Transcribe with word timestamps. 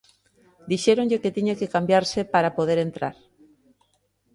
Dixéronlle 0.71 1.21
que 1.23 1.35
tiña 1.37 1.57
que 1.59 1.71
cambiarse 1.75 2.19
para 2.33 2.55
poder 2.57 2.77
entrar. 2.87 3.15